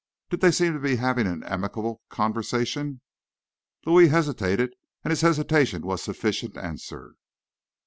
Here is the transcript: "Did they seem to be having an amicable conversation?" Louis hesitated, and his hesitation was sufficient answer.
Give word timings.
"Did 0.31 0.41
they 0.41 0.49
seem 0.49 0.73
to 0.73 0.79
be 0.79 0.95
having 0.95 1.27
an 1.27 1.43
amicable 1.43 2.01
conversation?" 2.09 3.01
Louis 3.85 4.07
hesitated, 4.07 4.73
and 5.03 5.11
his 5.11 5.21
hesitation 5.21 5.83
was 5.85 6.01
sufficient 6.01 6.57
answer. 6.57 7.13